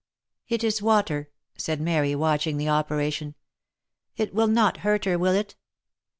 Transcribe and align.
"It 0.49 0.63
is 0.63 0.81
water," 0.81 1.29
said 1.57 1.79
Mary, 1.79 2.15
watching 2.15 2.57
the 2.57 2.69
operation." 2.69 3.35
It 4.17 4.33
will 4.33 4.47
not 4.47 4.77
hurt 4.77 5.05
her, 5.05 5.19
will 5.19 5.33
it 5.35 5.55